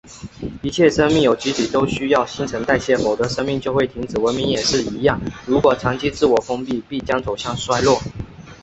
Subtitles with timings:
[0.63, 4.17] 一切生命有机体都需要新陈代谢，否则生命就会停止。
[4.17, 8.01] 文明也是一样，如果长期自我封闭，必将走向衰落。